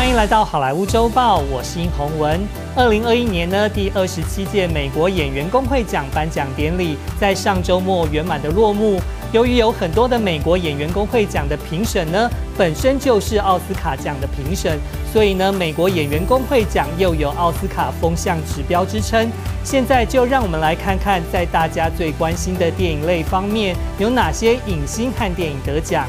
[0.00, 2.40] 欢迎来到好莱坞周报，我是殷宏文。
[2.74, 8.98] 二零二一年呢，第二十七届美国演员工会奖颁奖典礼在上周末圆满的落幕。
[9.30, 14.78] 由于有很多的美国演员工会奖的评审呢，本身就是奥斯卡奖的评审，
[15.12, 19.30] 所以呢，美国演员工会奖又有奥斯卡风向指标之称。
[19.62, 26.06] 现在就让我们来看看，在大家最关心的电影类方面，有哪些影星和电影得奖。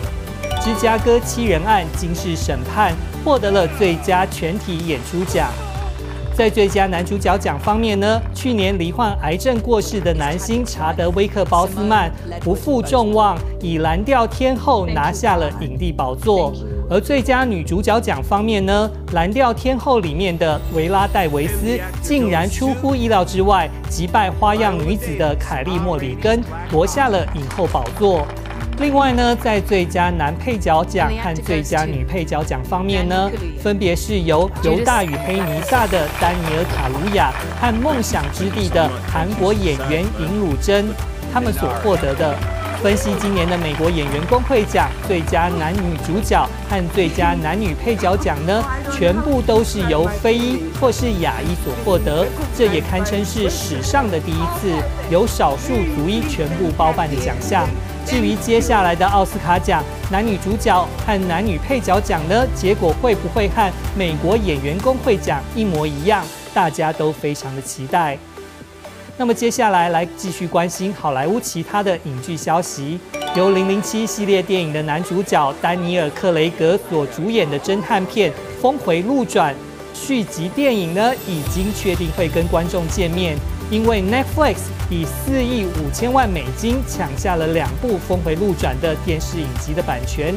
[0.63, 5.49] 《芝加哥七人案：惊世审判》获得了最佳全体演出奖。
[6.33, 16.53] 在最佳男主角奖方面呢，去年罹患癌症过世的男星查德威克·鲍斯曼不负众望，以《蓝调天后》拿下了影帝宝座。
[16.89, 28.25] 而最佳女主角奖方面呢，《蓝调天后》里面的维拉·戴维斯竟然出乎意料之外，击败《花样女子》的凯莉·莫里根，夺下了影后宝座。
[28.81, 33.29] 另外呢，在最佳男配角奖和最佳女配角奖方面呢，
[33.61, 40.87] 分别是由《犹大与黑弥撒》的丹尼尔·卡鲁亚和《梦想之地》的韩国演员尹汝贞
[41.31, 42.35] 他们所获得的。
[42.81, 52.25] 分析今年的美国演员工会奖最佳男女主角和最佳男女配角奖呢，全部都是由非裔或是亚裔所获得，
[52.57, 54.73] 这也堪称是史上的第一次
[55.11, 57.67] 由少数族裔全部包办的奖项。
[58.05, 66.25] 至于接下来的奥斯卡奖男女主角和男女配角奖呢，结果会不会和美国演员工会奖一模一样？
[66.53, 68.17] 大家都非常的期待。
[69.17, 72.99] 那么接下来来继续关心好莱坞其他的影剧消息。
[73.33, 78.29] 由《零零七》系列电影的男主角丹尼尔·克雷格所主演的侦探片
[78.61, 79.53] 《峰回路转》
[79.93, 83.37] 续集电影呢，已经确定会跟观众见面。
[83.71, 84.57] 因为 Netflix
[84.89, 90.35] 以四亿五千万美金抢下了两部《峰回路转》的电视影集的版权，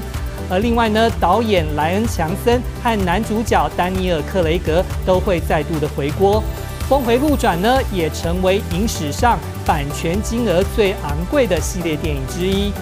[0.48, 6.41] 而另外呢，导演莱恩·强森和男主角丹尼尔·克雷格都会再度的回锅，
[6.88, 9.36] 《峰回路转》呢也成为影史上
[9.66, 12.72] 版权金额最昂贵的系列电影之一。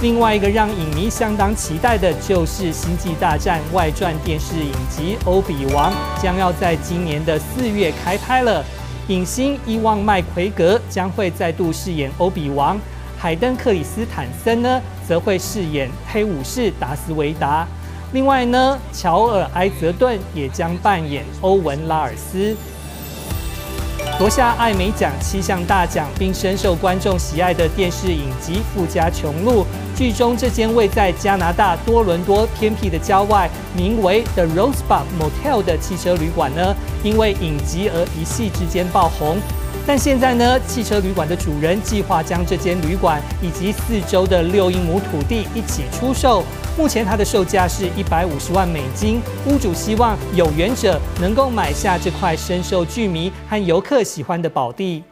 [0.00, 5.92] 另外一个让影迷相当期待的就是《星际大战外传》电视影集《欧比王》
[6.22, 8.64] 将要在今年的四月开拍了。
[9.08, 12.80] 影星伊旺麦奎格将会再度饰演欧比王，
[13.18, 17.66] 海登克里斯坦森呢则会饰演黑武士达斯维达。
[18.12, 22.56] 另外呢，乔尔埃泽顿也将扮演欧文拉尔斯。
[24.18, 29.62] 夺下艾美奖七项大奖，并深受观众喜爱的电视影集《富家穷路》，
[29.96, 36.74] 剧中这间位在加拿大多伦多偏僻的郊外，名为 The Rosebud Motel 的汽车旅馆呢，
[37.04, 39.36] 因为影集而一夕之间爆红。
[39.86, 46.42] 但现在呢，汽车旅馆的主人计划将这间旅馆以及四周的六英亩土地一起出售。
[46.76, 49.20] 目前它的售价是一百五十万美金。
[49.46, 55.04] 屋主希望有缘者能够买下这块深受剧迷和游客喜欢的宝地。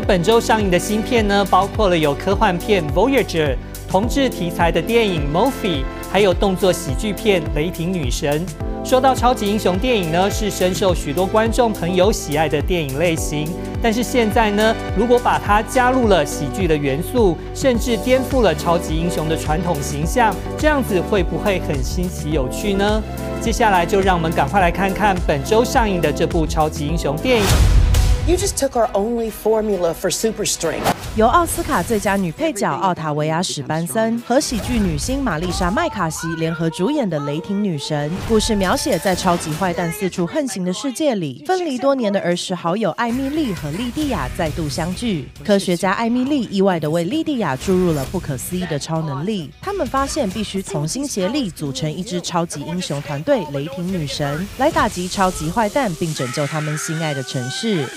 [0.00, 3.54] 本周上映的新片呢，包括了有科幻片《Voyager》。
[3.88, 5.80] 同志题材的电影《Movie》，
[6.12, 8.46] 还有动作喜剧片《雷霆女神》。
[8.88, 13.48] 说到超级英雄电影呢，是深受许多观众朋友喜爱的电影类型。
[13.82, 23.02] 但是现在呢，如果把它加入了喜剧的元素，甚至颠覆了超级英雄的传统形象，这样子会不会很新奇有趣呢？
[23.40, 27.79] 接下来就让我们赶快来看看本周上映的这部超级英雄电影。
[28.28, 30.84] You just took our only formula for super strength.
[31.16, 45.28] 由奥斯卡最佳女配角奥塔维亚·史班森和喜剧女星玛丽莎·麦卡锡联合主演的《雷霆女神》，故事描写在超级坏蛋四处横行的世界里，分离多年的儿时好友艾米丽和莉蒂亚再度相聚。
[45.44, 57.88] 科学家艾米丽意外地为莉蒂亚注入了不可思议的超能力，他们发现必须同心协力组成一支超级英雄团队——雷霆女神，来打击超级坏蛋，并拯救他们心爱的城市。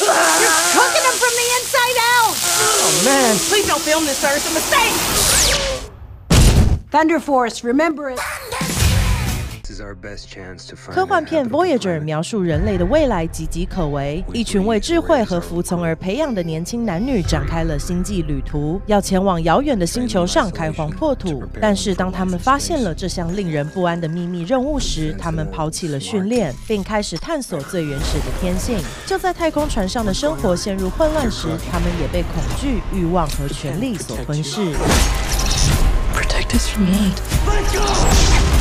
[0.00, 0.08] You're
[0.72, 2.34] cooking them from the inside out!
[2.34, 4.32] Oh man, please don't film this, sir.
[4.34, 4.92] It's a mistake!
[6.90, 8.18] Thunder Force, remember it.
[10.92, 21.42] 科幻片《Voyager》描述人类的未来岌岌可危，一群为智慧和服从而培养的年轻男女展开了星际旅途，要前往遥远的星球上开荒破土。
[21.60, 28.78] 但是当他们发现了这项令人不安的秘密任务时，他们抛弃了训练，并开始探索最原始的天性。
[29.06, 34.74] 就在太空船上的生活陷入混乱时，他们也被恐惧、欲望和权力所吞噬。
[36.14, 38.51] Protect us from need.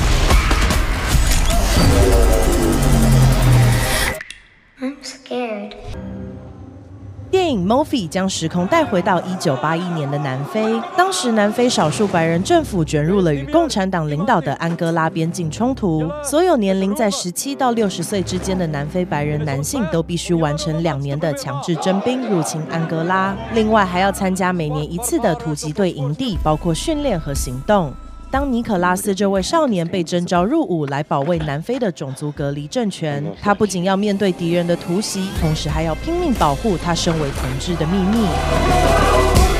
[7.29, 27.93] 电影《Movie》将时空带回到一九八一年的南非，当时南非少数白人政府卷入了与共产党领导的安哥拉边境冲突，所有年龄在十七到六十岁之间的南非白人男性都必须完成两年的强制征兵入侵安哥拉，另外还要参加每年一次的突击队营地，包括训练和行动。
[28.31, 39.50] 当尼可拉斯这位少年被征召入伍来保卫南非的种族隔离政权，他不仅要面对敌人的突袭，同时还要拼命保护他身为同志的秘密。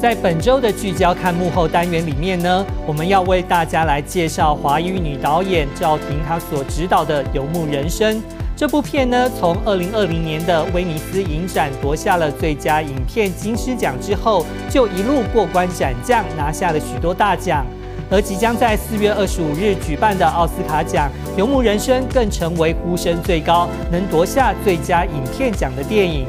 [0.00, 8.14] 在本周的聚焦看幕后单元里面呢，我们要为大家来介绍华语女导演赵婷她所执导的《游牧人生》
[8.56, 17.66] 这部片呢，从二零二零年的威尼斯影展夺下了最佳影片金狮奖之后，就一路过关斩将，拿下了许多大奖。
[18.08, 26.24] 而即将在四月二十五日举办的奥斯卡奖，《游牧人生》更成为呼声最高，能夺下最佳影片奖的电影。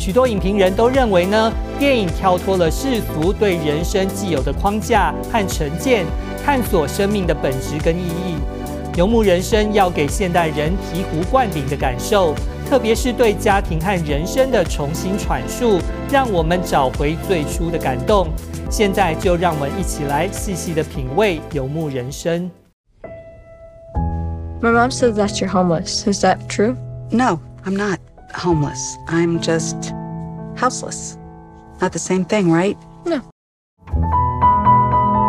[0.00, 6.06] 许多影评人都认为呢，电影跳脱了世俗对人生既有的框架和成见，
[6.42, 8.36] 探索生命的本质跟意义。
[8.96, 12.34] 游牧人生要给现代人醍醐灌顶的感受，
[12.66, 15.78] 特别是对家庭和人生的重新阐述，
[16.10, 18.26] 让我们找回最初的感动。
[18.70, 22.50] 现在就让我们一起来细细的品味游牧人生。
[24.62, 26.10] My mom says that you're homeless.
[26.10, 26.74] Is that true?
[27.10, 27.98] No, I'm not.
[28.34, 28.96] Homeless.
[29.06, 29.92] I'm just
[30.56, 31.16] houseless.
[31.80, 32.76] Not the same thing, right?
[33.04, 33.20] No.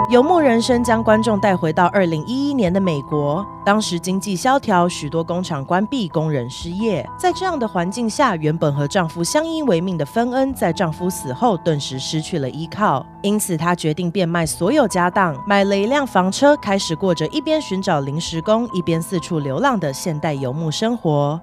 [0.09, 7.09] 游牧人生将观众带回到二零一一年的美国，当时经济萧条，许多工厂关闭，工人失业。
[7.17, 21.39] 在这样的环境下，原本和丈夫相依为命的芬恩，在丈夫死后顿时失去了依靠，因此她决定变卖所有家当，买了一辆房车，开始过着一边寻找临时工，一边四处流浪的现代游牧生活。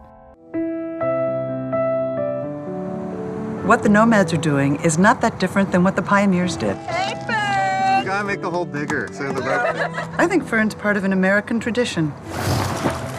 [3.68, 6.74] What the nomads are doing is not that different than what the pioneers did.
[6.78, 8.00] Hey, Fern!
[8.00, 9.10] You gotta make the hole bigger.
[9.12, 9.44] So the
[10.16, 12.14] I think Fern's part of an American tradition.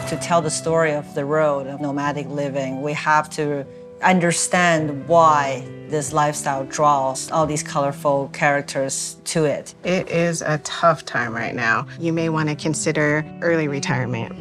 [0.08, 3.64] To tell the story of the road of nomadic living, we have to
[4.02, 9.76] understand why this lifestyle draws all these colorful characters to it.
[9.84, 11.86] It is a tough time right now.
[12.00, 14.34] You may want to consider early retirement.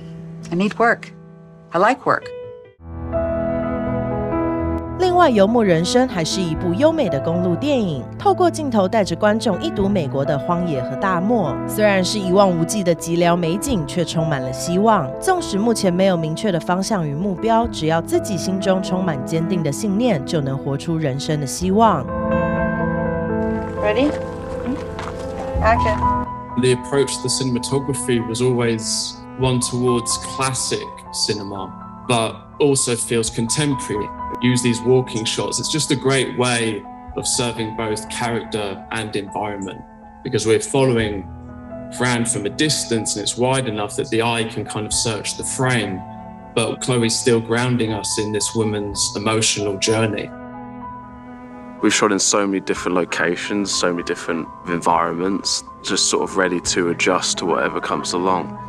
[0.52, 1.12] I need work.
[1.72, 2.28] I like work.
[5.00, 11.56] 另外，《游牧人生》还是一部优美的公路电影，透过镜头带着观众一睹美国的荒野和大漠。
[11.70, 15.10] 虽然是一望无际的寂寥美景，却充满了希望。
[15.18, 22.06] 纵使目前没有明确的方向与目标，只要自己心中充满坚定的信念，就能活出人生的希望。
[23.82, 24.12] Ready?
[25.64, 25.98] Action.
[26.62, 31.70] The approach to the cinematography was always one towards classic cinema,
[32.06, 34.10] but also feels contemporary.
[34.42, 35.60] Use these walking shots.
[35.60, 36.84] It's just a great way
[37.16, 39.82] of serving both character and environment
[40.24, 41.28] because we're following
[41.98, 45.38] Fran from a distance and it's wide enough that the eye can kind of search
[45.38, 46.02] the frame,
[46.56, 50.30] but Chloe's still grounding us in this woman's emotional journey.
[51.82, 56.60] We've shot in so many different locations, so many different environments, just sort of ready
[56.62, 58.69] to adjust to whatever comes along.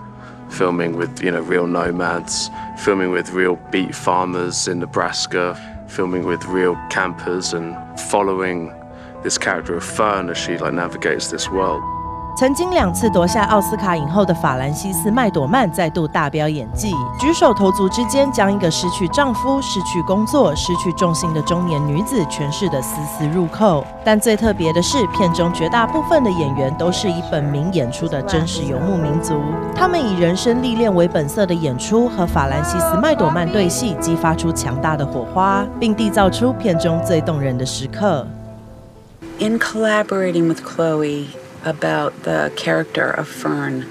[0.50, 5.56] Filming with, you know, real nomads, filming with real beet farmers in Nebraska,
[5.88, 8.74] filming with real campers and following
[9.22, 11.99] this character of Fern as she like navigates this world.
[12.36, 23.84] 曾经两次夺下奥斯卡影后的法兰西斯麦朵曼再度大飙演技，举手投足之间将一个失去丈夫、失去工作、失去重心的中年女子诠释得丝丝入扣。
[24.02, 29.38] 但最特别的是，片中绝大部分的演员都是以本名演出的真实游牧民族，
[29.74, 38.26] 他们以人生历练为本色的演出和法兰西斯麦朵曼对戏，激发出强大的火花，并缔造出片中最动人的时刻。
[39.38, 41.26] In collaborating with Chloe.
[41.64, 43.86] About the character of Fern,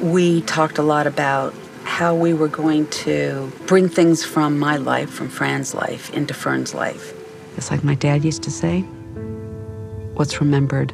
[0.00, 1.54] we talked a lot about
[1.84, 6.74] how we were going to bring things from my life, from Fran's life, into Fern's
[6.74, 7.14] life.
[7.56, 8.80] It's like my dad used to say
[10.14, 10.92] what's remembered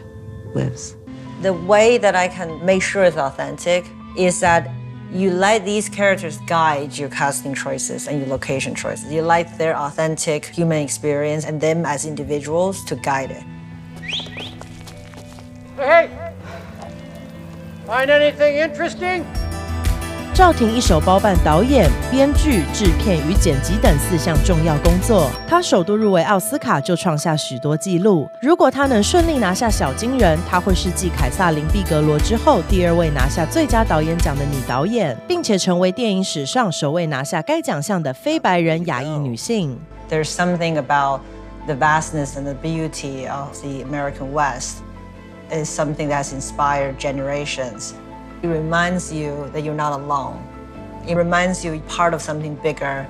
[0.54, 0.96] lives.
[1.42, 4.70] The way that I can make sure it's authentic is that
[5.12, 9.10] you let these characters guide your casting choices and your location choices.
[9.12, 13.44] You like their authentic human experience and them as individuals to guide it.
[15.76, 16.19] Hey!
[17.90, 19.24] Find anything interesting?
[20.32, 25.28] 赵婷一手包办导演、编剧、制片与剪辑等四项重要工作。
[25.48, 28.28] 她首度入围奥斯卡就创下许多纪录。
[28.40, 39.76] 如果她能顺利拿下小金人，她会是继凯撒琳·毕格罗之后第二位拿下最佳导演奖的女导演，并且成为电影史上首位拿下该奖项的非白人亚裔女性。
[40.08, 41.22] There's something about
[41.66, 44.76] the vastness and the beauty of the American West
[45.51, 47.93] is something that's inspired generations.
[48.41, 50.39] It reminds you that you're not alone.
[51.07, 53.05] It reminds you part of something bigger.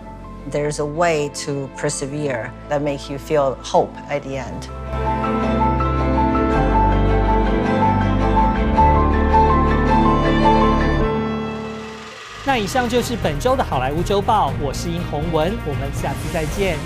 [0.52, 4.70] There's a way to persevere that makes you feel hope at the end.
[12.46, 16.78] 那以上就是本周的好莱坞周报，我是殷宏文，我们下次再见。